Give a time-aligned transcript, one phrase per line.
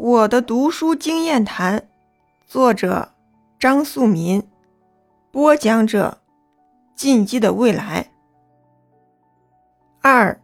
[0.00, 1.88] 我的读书经验谈，
[2.46, 3.12] 作者
[3.58, 4.40] 张素民，
[5.32, 6.18] 播讲者
[6.94, 8.08] 进击的未来。
[10.00, 10.40] 二，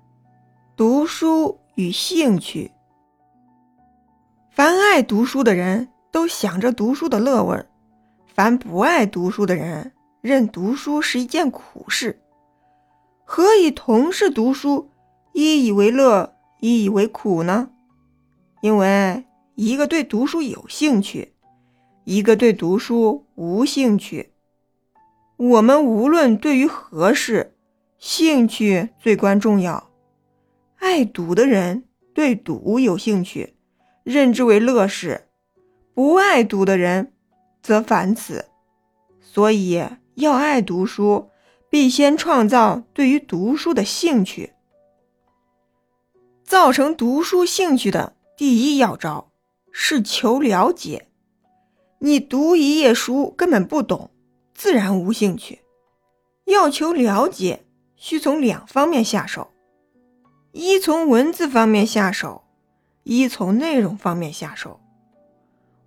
[0.74, 2.72] 读书与兴趣。
[4.50, 7.68] 凡爱读书的人都想着读书的乐味儿，
[8.26, 12.20] 凡不爱读书的人认读书是一件苦事。
[13.24, 14.90] 何以同是读书，
[15.32, 17.70] 一以为乐，一以为苦呢？
[18.60, 19.24] 因为。
[19.56, 21.32] 一个对读书有兴趣，
[22.02, 24.32] 一个对读书无兴趣。
[25.36, 27.56] 我们无论对于何事，
[27.98, 29.90] 兴趣最关重要。
[30.78, 33.54] 爱读的人对读有兴趣，
[34.02, 35.28] 认之为乐事；
[35.94, 37.12] 不爱读的人
[37.62, 38.46] 则反此。
[39.20, 39.84] 所以，
[40.14, 41.30] 要爱读书，
[41.70, 44.52] 必先创造对于读书的兴趣。
[46.42, 49.30] 造成读书兴趣的第一要招。
[49.76, 51.08] 是求了解，
[51.98, 54.08] 你读一页书根本不懂，
[54.54, 55.62] 自然无兴趣。
[56.44, 57.64] 要求了解，
[57.96, 59.50] 需从两方面下手：
[60.52, 62.44] 一从文字方面下手，
[63.02, 64.78] 一从内容方面下手。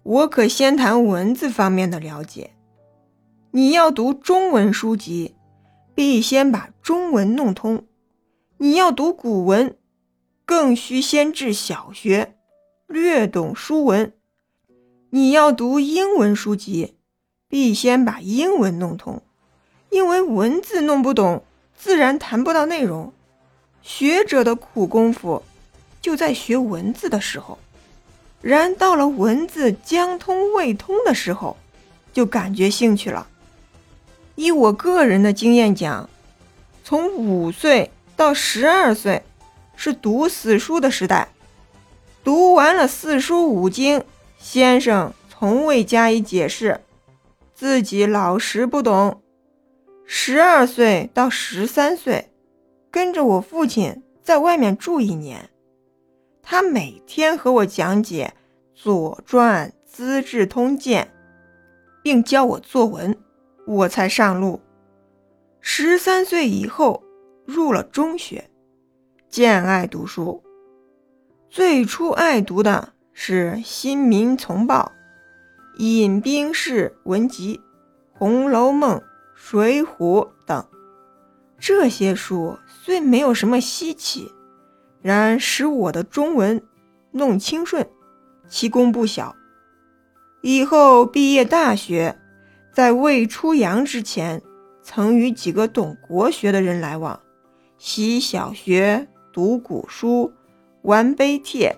[0.04, 2.52] 我可先谈文字方面的了解。
[3.52, 5.34] 你要读中文书籍，
[5.96, 7.86] 必先把中文弄通；
[8.58, 9.78] 你要读古文，
[10.46, 12.37] 更需先至小学。
[12.88, 14.14] 略懂书文，
[15.10, 16.96] 你要读英文书籍，
[17.50, 19.22] 必先把英文弄通，
[19.90, 21.44] 因为文字弄不懂，
[21.78, 23.12] 自然谈不到内容。
[23.82, 25.44] 学者的苦功夫
[26.00, 27.60] 就在学文字的时候，
[28.42, 31.58] 然到了文字将通未通的时候，
[32.14, 33.28] 就感觉兴趣了。
[34.36, 36.10] 以我个人的经验讲，
[36.86, 39.24] 从五岁到十二岁
[39.76, 41.28] 是读死书的时代。
[42.28, 44.04] 读完了四书五经，
[44.38, 46.82] 先生从未加以解释，
[47.54, 49.22] 自己老实不懂。
[50.06, 52.30] 十二岁到十三岁，
[52.92, 55.50] 跟着我父亲在外面住一年，
[56.44, 58.34] 他每天和我讲解
[58.78, 61.06] 《左传》《资治通鉴》，
[62.04, 63.18] 并教我作文，
[63.66, 64.60] 我才上路。
[65.62, 67.02] 十三岁以后，
[67.46, 68.50] 入了中学，
[69.30, 70.44] 渐爱读书。
[71.50, 74.92] 最初爱读的是《新民丛报》
[75.82, 77.56] 《饮冰室文集》
[78.12, 78.98] 《红楼梦》
[79.34, 80.68] 《水浒》等
[81.58, 84.30] 这些书，虽没有什么稀奇，
[85.02, 86.62] 然使我的中文
[87.12, 87.88] 弄清顺，
[88.50, 89.34] 其功不小。
[90.42, 92.20] 以后毕业大学，
[92.74, 94.42] 在未出洋之前，
[94.84, 97.22] 曾与几个懂国学的人来往，
[97.78, 100.34] 习小学，读古书。
[100.84, 101.78] 玩碑帖，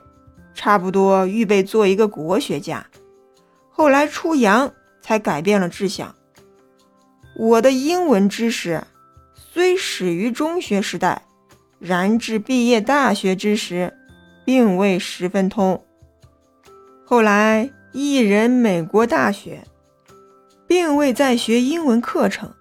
[0.54, 2.86] 差不多预备做一个国学家。
[3.70, 4.72] 后来出洋，
[5.02, 6.16] 才改变了志向。
[7.36, 8.84] 我的英文知识
[9.34, 11.24] 虽始于中学时代，
[11.80, 13.94] 然至毕业大学之时，
[14.44, 15.84] 并未十分通。
[17.06, 19.64] 后来一人美国大学，
[20.68, 22.54] 并未再学英文课程，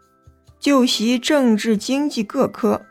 [0.60, 2.82] 就习政治经济各科。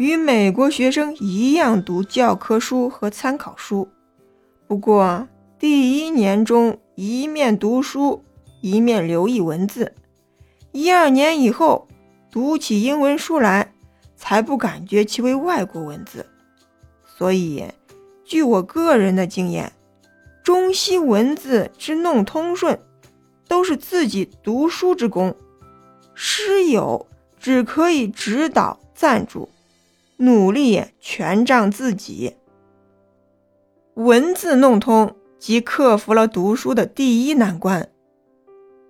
[0.00, 3.86] 与美国学生一样读教科书和参考书，
[4.66, 5.28] 不过
[5.58, 8.24] 第一年中一面读书
[8.62, 9.94] 一面留意文字，
[10.72, 11.86] 一二年以后
[12.30, 13.74] 读起英文书来，
[14.16, 16.24] 才不感觉其为外国文字。
[17.04, 17.66] 所以，
[18.24, 19.70] 据我个人的经验，
[20.42, 22.80] 中西文字之弄通顺，
[23.46, 25.36] 都是自己读书之功，
[26.14, 27.06] 师友
[27.38, 29.46] 只可以指导赞助。
[30.22, 32.36] 努力全仗自己，
[33.94, 37.88] 文字弄通即克服了读书的第一难关。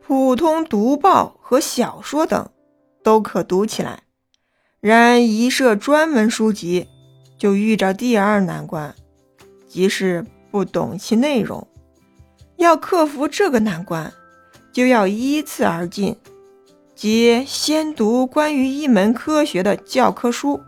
[0.00, 2.50] 普通读报和小说等
[3.04, 4.02] 都可读起来，
[4.80, 6.88] 然一设专门书籍，
[7.38, 8.92] 就遇着第二难关，
[9.68, 11.64] 即是不懂其内容。
[12.56, 14.12] 要克服这个难关，
[14.72, 16.16] 就要依次而进，
[16.96, 20.60] 即先读关于一门科学的教科书。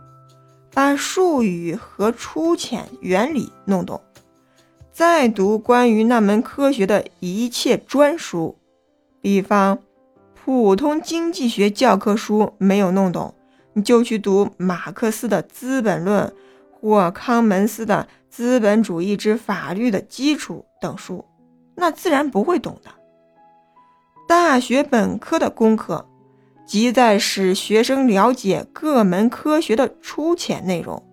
[0.73, 4.01] 把术语和粗浅原理弄懂，
[4.91, 8.57] 再读关于那门科学的一切专书。
[9.21, 9.77] 比方，
[10.33, 13.35] 普通经济学教科书没有弄懂，
[13.73, 16.27] 你就去读马克思的《资本论》
[16.71, 21.23] 或康门斯的《资本主义之法律的基础》等书，
[21.75, 22.89] 那自然不会懂的。
[24.27, 26.09] 大学本科的功课。
[26.73, 31.05] 即在使学生了解各门科学的粗浅内容，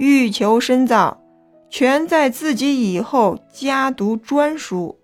[0.00, 1.22] 欲求深造，
[1.70, 4.98] 全在自己以后加读专书。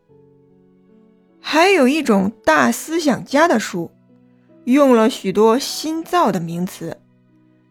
[1.39, 3.93] 还有一种大思想家的书，
[4.65, 6.97] 用了许多新造的名词，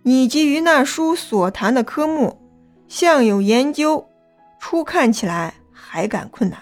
[0.03, 2.41] 你基于那书所谈的科目，
[2.87, 4.07] 向有研究，
[4.57, 6.57] 初看起来还感困难。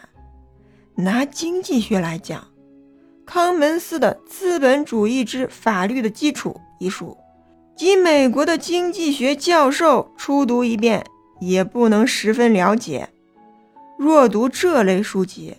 [0.95, 2.43] 拿经济学来讲，
[3.25, 7.17] 康门斯的《资本主义之法律的基础》一书，
[7.75, 11.05] 即美国的经济学教授初读一遍
[11.39, 13.09] 也不能十分了解。
[13.97, 15.55] 若读这类书籍，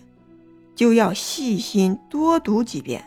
[0.75, 3.03] 就要细心多读几遍，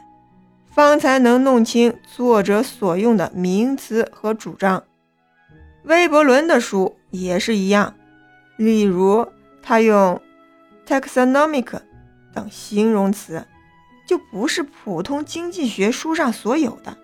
[0.66, 4.82] 方才能弄清作者所用的名词和主张。
[5.84, 7.94] 微伯伦的书也是一样，
[8.56, 9.26] 例如
[9.62, 10.20] 他用
[10.86, 11.80] taxonomic。
[12.34, 13.44] 等形容词
[14.08, 16.96] 就不是普通经济学书上所有的，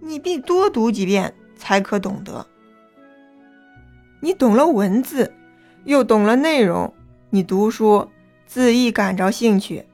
[0.00, 2.44] 你必多读几遍才可懂得。
[4.20, 5.32] 你懂了文字，
[5.84, 6.92] 又懂了内容，
[7.30, 8.10] 你读书
[8.46, 9.86] 自易感着兴趣。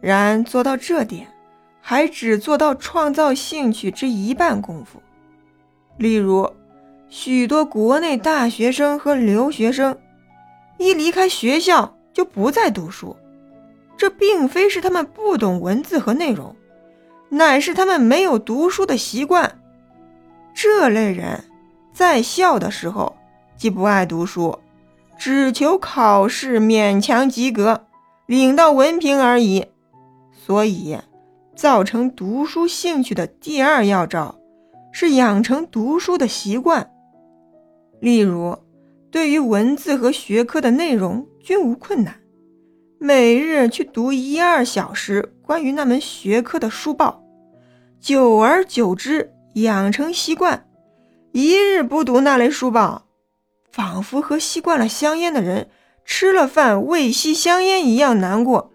[0.00, 1.28] 然做到这点，
[1.80, 5.00] 还只做到创造兴趣之一半功夫。
[5.98, 6.52] 例如，
[7.08, 9.96] 许多国内大学生和留学生，
[10.78, 13.16] 一离开学校就不再读书。
[14.00, 16.56] 这并非是他们不懂文字和内容，
[17.28, 19.60] 乃是他们没有读书的习惯。
[20.54, 21.44] 这类人
[21.92, 23.14] 在校的时候
[23.58, 24.58] 既不爱读书，
[25.18, 27.84] 只求考试勉强及格，
[28.24, 29.66] 领到文凭而已。
[30.32, 30.96] 所以，
[31.54, 34.34] 造成读书兴趣的第二要招
[34.92, 36.90] 是养成读书的习惯。
[38.00, 38.56] 例如，
[39.10, 42.14] 对于文字和学科的内容均无困难。
[43.02, 47.24] 每日去读一二小时关于那门学科的书报，
[47.98, 50.68] 久而久之养成习惯，
[51.32, 53.06] 一日不读那类书报，
[53.72, 55.70] 仿佛和吸惯了香烟的人
[56.04, 58.70] 吃了饭未吸香烟一样难过。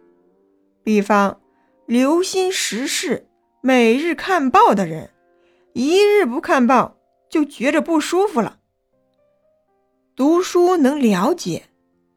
[0.83, 1.39] 比方
[1.85, 3.27] 留心时事、
[3.61, 5.11] 每日看报的人，
[5.73, 6.97] 一日不看报
[7.29, 8.57] 就觉着不舒服了。
[10.15, 11.65] 读书能了解，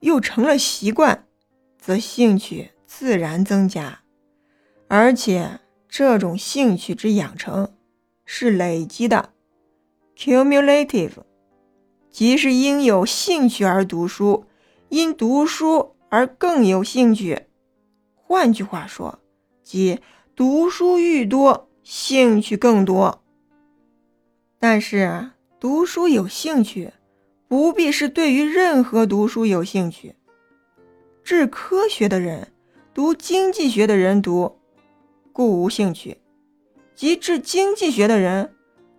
[0.01, 1.27] 又成了习惯。
[1.89, 4.01] 则兴趣自然增加，
[4.89, 5.59] 而且
[5.89, 7.73] 这种兴趣之养成
[8.27, 9.33] 是累积的
[10.15, 11.13] （cumulative），
[12.11, 14.45] 即是因有兴趣而读书，
[14.91, 17.47] 因读书而更有兴趣。
[18.15, 19.21] 换句话说，
[19.63, 19.99] 即
[20.37, 23.25] 读书愈多，兴趣更多。
[24.59, 26.93] 但是读书有兴趣，
[27.49, 30.17] 不必是对于任何读书有兴趣。
[31.29, 32.49] 治科学的人
[32.95, 34.57] 读经济学的人读，
[35.31, 36.17] 故无兴趣；
[36.95, 38.55] 即治经济学的人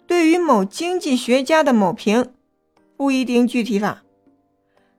[0.05, 2.31] 对于某经济学家的某评，
[2.95, 4.03] 不一定具体法。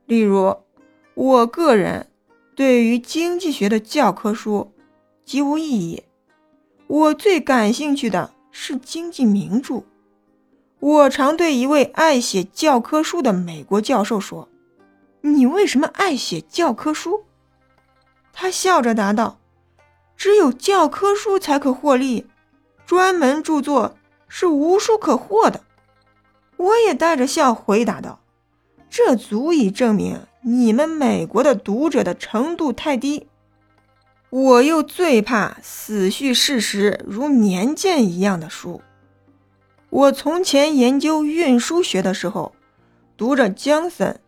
[0.07, 0.57] 例如，
[1.15, 2.09] 我个人
[2.57, 4.73] 对于经济学的教科书
[5.25, 6.03] 极无意义。
[6.89, 9.85] 我最感兴趣的是经济名著。
[10.81, 14.49] 我常对一位爱写教科书的美国教授说。
[15.23, 17.25] 你为什么爱写教科书？
[18.33, 19.39] 他笑着答道
[20.17, 22.27] ：“只有教科书才可获利，
[22.87, 23.97] 专门著作
[24.29, 25.63] 是无书可获的。”
[26.57, 28.21] 我也带着笑回答道
[28.89, 33.27] ：“这足以证明你们美国的读者的程度太低。
[34.31, 38.81] 我又最怕死去事实如年鉴一样的书。
[39.91, 42.55] 我从前研究运输学的时候，
[43.17, 44.19] 读着江森。”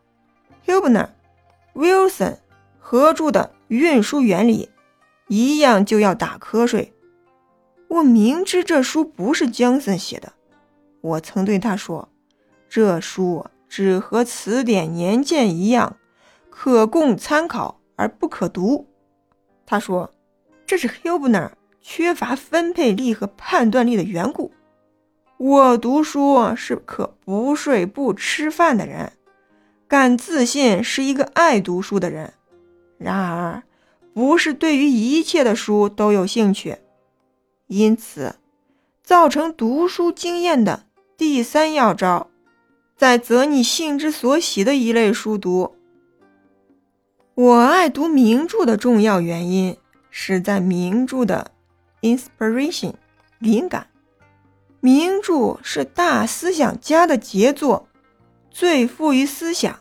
[0.66, 1.09] Hubner、
[1.75, 2.37] Wilson
[2.78, 4.66] 合著的《运输原理》，
[5.28, 6.92] 一样就要打瞌睡。
[7.88, 10.33] 我明知这书不是江森写的，
[11.00, 12.09] 我曾对他说
[12.69, 15.97] ：“这书只和词典年鉴一样，
[16.49, 18.87] 可供参考而不可读。”
[19.66, 20.11] 他说
[20.66, 21.50] ：“这是 Hubner
[21.81, 24.52] 缺乏分配力和判断力的缘故。”
[25.38, 29.12] 我读书是可不睡不吃饭的人。
[29.92, 32.32] 敢自信是一个爱读书的人，
[32.96, 33.62] 然而
[34.14, 36.78] 不是对于一切的书都有兴趣。
[37.66, 38.37] 因此，
[39.02, 40.87] 造成读书经验的
[41.18, 42.30] 第三要招，
[42.96, 45.75] 在择你性之所喜的一类书读。
[47.34, 49.76] 我爱读名著的重要原因
[50.08, 51.50] 是在名著的
[52.00, 52.94] inspiration
[53.38, 53.88] 灵感。
[54.80, 57.87] 名著是大思想家的杰作，
[58.50, 59.80] 最富于思想。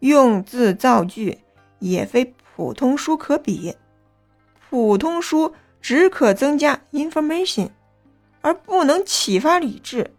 [0.00, 1.38] 用字造句
[1.78, 3.74] 也非普通书可比，
[4.68, 7.70] 普通书只可增加 information，
[8.40, 10.10] 而不能启发理智。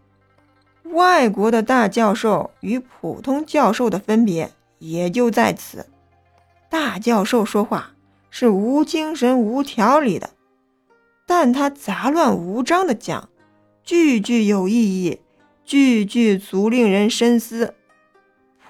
[0.84, 5.86] 外国的大教授与普通教授的分别也就在此。
[6.68, 7.92] 大教授说话
[8.30, 10.30] 是无精神、无条理的，
[11.26, 13.28] 但他杂乱无章的讲，
[13.84, 15.20] 句句有意义，
[15.64, 17.74] 句句足令人深思。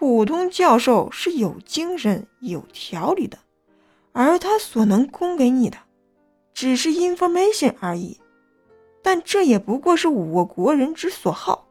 [0.00, 3.36] 普通教授是有精神、有条理的，
[4.12, 5.76] 而他所能供给你的，
[6.54, 8.16] 只是 information 而已。
[9.02, 11.68] 但这也不过是我国人之所好。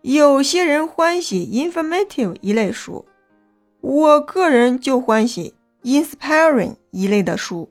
[0.00, 3.06] 有些人欢喜 informative 一类书，
[3.80, 5.54] 我个人就欢喜
[5.84, 7.70] inspiring 一类的书。